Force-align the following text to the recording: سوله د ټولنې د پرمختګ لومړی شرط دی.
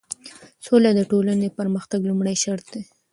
سوله 0.65 0.89
د 0.95 1.01
ټولنې 1.11 1.47
د 1.51 1.55
پرمختګ 1.59 1.99
لومړی 2.09 2.35
شرط 2.43 2.65
دی. 2.73 2.83